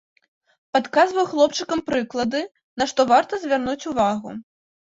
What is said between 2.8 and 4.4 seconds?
на што варта звярнуць увагу.